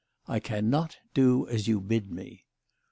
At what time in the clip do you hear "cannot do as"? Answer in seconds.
0.39-1.67